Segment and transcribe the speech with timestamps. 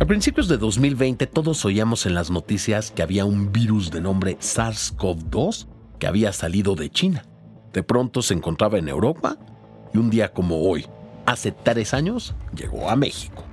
[0.00, 4.38] A principios de 2020 todos oíamos en las noticias que había un virus de nombre
[4.38, 5.66] SARS-CoV-2
[5.98, 7.26] que había salido de China.
[7.74, 9.36] De pronto se encontraba en Europa
[9.92, 10.86] y un día como hoy,
[11.26, 13.44] hace tres años, llegó a México.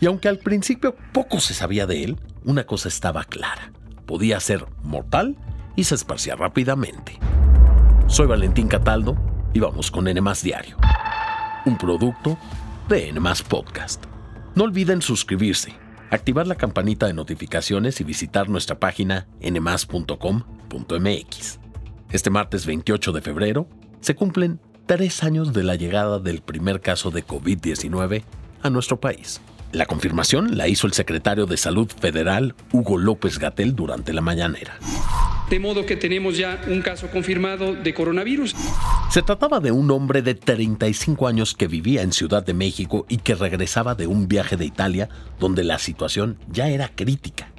[0.00, 3.72] Y aunque al principio poco se sabía de él, una cosa estaba clara.
[4.04, 5.38] Podía ser mortal
[5.76, 7.18] y se esparcía rápidamente.
[8.06, 9.16] Soy Valentín Cataldo
[9.54, 10.76] y vamos con N Diario,
[11.64, 12.36] un producto
[12.90, 14.09] de N Podcast.
[14.60, 15.72] No olviden suscribirse,
[16.10, 20.18] activar la campanita de notificaciones y visitar nuestra página nmas.com.mx.
[22.10, 23.66] Este martes 28 de febrero
[24.02, 28.22] se cumplen tres años de la llegada del primer caso de COVID-19
[28.60, 29.40] a nuestro país.
[29.72, 34.78] La confirmación la hizo el secretario de Salud Federal, Hugo López Gatel, durante la mañanera.
[35.50, 38.54] De modo que tenemos ya un caso confirmado de coronavirus.
[39.10, 43.16] Se trataba de un hombre de 35 años que vivía en Ciudad de México y
[43.16, 45.08] que regresaba de un viaje de Italia
[45.40, 47.50] donde la situación ya era crítica.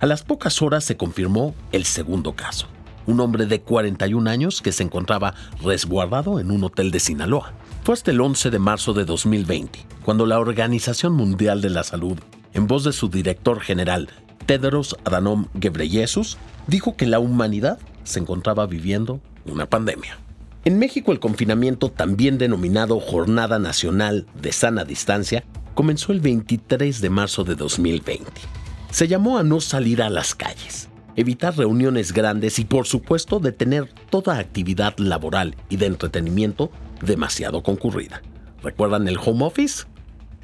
[0.00, 2.66] A las pocas horas se confirmó el segundo caso,
[3.06, 7.52] un hombre de 41 años que se encontraba resguardado en un hotel de Sinaloa.
[7.84, 12.18] Fue hasta el 11 de marzo de 2020, cuando la Organización Mundial de la Salud,
[12.52, 14.08] en voz de su director general,
[14.48, 20.16] Tedros Adhanom Ghebreyesus, dijo que la humanidad se encontraba viviendo una pandemia.
[20.64, 27.10] En México el confinamiento, también denominado Jornada Nacional de Sana Distancia, comenzó el 23 de
[27.10, 28.24] marzo de 2020.
[28.90, 33.92] Se llamó a no salir a las calles, evitar reuniones grandes y por supuesto detener
[34.08, 38.22] toda actividad laboral y de entretenimiento demasiado concurrida.
[38.62, 39.84] ¿Recuerdan el home office?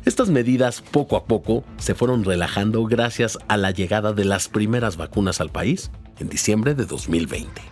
[0.04, 4.98] Estas medidas poco a poco se fueron relajando gracias a la llegada de las primeras
[4.98, 7.62] vacunas al país en diciembre de 2020.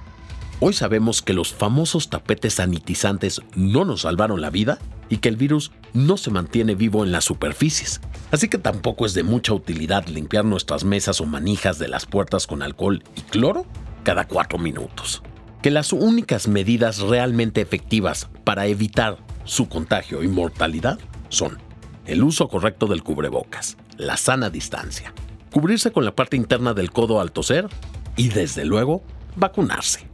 [0.61, 4.79] Hoy sabemos que los famosos tapetes sanitizantes no nos salvaron la vida
[5.11, 8.01] y que el virus no se mantiene vivo en las superficies.
[8.31, 12.47] Así que tampoco es de mucha utilidad limpiar nuestras mesas o manijas de las puertas
[12.47, 13.67] con alcohol y cloro
[14.05, 15.23] cada cuatro minutos
[15.63, 21.59] que las únicas medidas realmente efectivas para evitar su contagio y mortalidad son
[22.07, 25.13] el uso correcto del cubrebocas, la sana distancia,
[25.51, 27.69] cubrirse con la parte interna del codo al toser
[28.17, 29.03] y desde luego
[29.37, 30.07] vacunarse.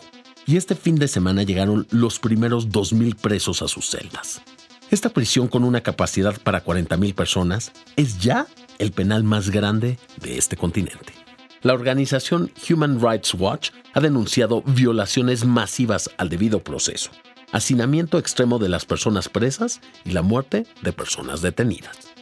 [0.48, 4.42] y este fin de semana llegaron los primeros 2.000 presos a sus celdas.
[4.90, 8.48] Esta prisión con una capacidad para 40.000 personas es ya
[8.80, 11.14] el penal más grande de este continente.
[11.62, 17.12] La organización Human Rights Watch ha denunciado violaciones masivas al debido proceso,
[17.52, 22.17] hacinamiento extremo de las personas presas y la muerte de personas detenidas.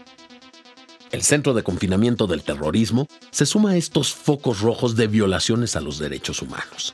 [1.16, 5.80] El Centro de Confinamiento del Terrorismo se suma a estos focos rojos de violaciones a
[5.80, 6.94] los derechos humanos.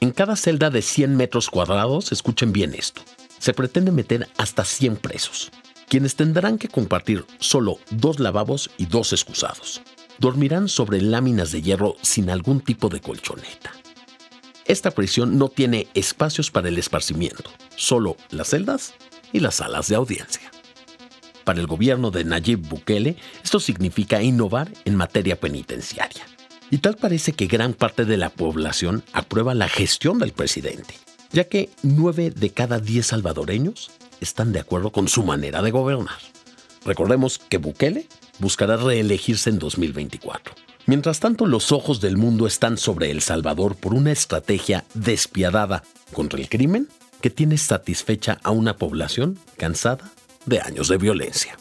[0.00, 3.02] En cada celda de 100 metros cuadrados, escuchen bien esto,
[3.38, 5.52] se pretende meter hasta 100 presos,
[5.88, 9.80] quienes tendrán que compartir solo dos lavabos y dos excusados.
[10.18, 13.70] Dormirán sobre láminas de hierro sin algún tipo de colchoneta.
[14.64, 18.94] Esta prisión no tiene espacios para el esparcimiento, solo las celdas
[19.32, 20.51] y las salas de audiencia.
[21.44, 26.26] Para el gobierno de Nayib Bukele, esto significa innovar en materia penitenciaria.
[26.70, 30.94] Y tal parece que gran parte de la población aprueba la gestión del presidente
[31.32, 33.90] ya que 9 de cada 10 salvadoreños
[34.20, 36.18] están de acuerdo con su manera de gobernar.
[36.84, 38.06] Recordemos que Bukele
[38.38, 40.54] buscará reelegirse en 2024,
[40.84, 46.40] Mientras tanto, los ojos del mundo están sobre El Salvador por una estrategia despiadada contra
[46.40, 46.88] el crimen
[47.20, 50.10] que tiene satisfecha a una población cansada
[50.46, 51.56] de años de violencia.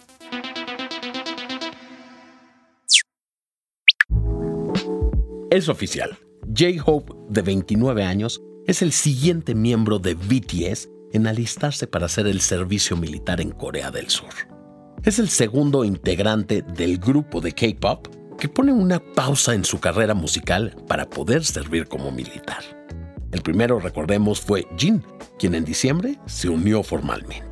[5.50, 6.18] Es oficial.
[6.48, 12.42] J-Hope, de 29 años, es el siguiente miembro de BTS en alistarse para hacer el
[12.42, 14.30] servicio militar en Corea del Sur.
[15.04, 18.08] Es el segundo integrante del grupo de K-Pop
[18.38, 22.64] que pone una pausa en su carrera musical para poder servir como militar.
[23.32, 25.04] El primero, recordemos, fue Jin,
[25.38, 27.51] quien en diciembre se unió formalmente.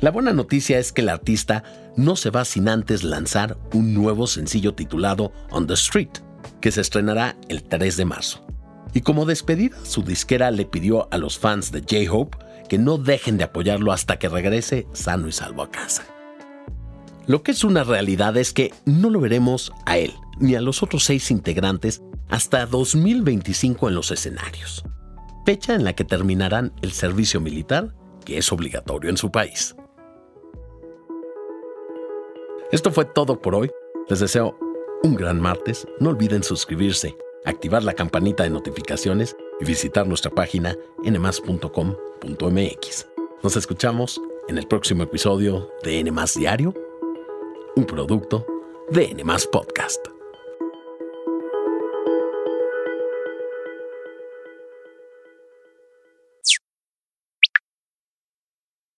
[0.00, 1.62] La buena noticia es que el artista
[1.94, 6.08] no se va sin antes lanzar un nuevo sencillo titulado On the Street,
[6.62, 8.42] que se estrenará el 3 de marzo.
[8.94, 12.38] Y como despedida, su disquera le pidió a los fans de J-Hope
[12.68, 16.06] que no dejen de apoyarlo hasta que regrese sano y salvo a casa.
[17.26, 20.82] Lo que es una realidad es que no lo veremos a él ni a los
[20.82, 24.82] otros seis integrantes hasta 2025 en los escenarios,
[25.44, 27.94] fecha en la que terminarán el servicio militar
[28.24, 29.74] que es obligatorio en su país.
[32.72, 33.70] Esto fue todo por hoy.
[34.08, 34.56] Les deseo
[35.02, 35.88] un gran martes.
[35.98, 41.66] No olviden suscribirse, activar la campanita de notificaciones y visitar nuestra página nmas.com.mx.
[43.42, 46.72] Nos escuchamos en el próximo episodio de NMAS Diario,
[47.74, 48.46] un producto
[48.90, 50.09] de NMAS Podcast.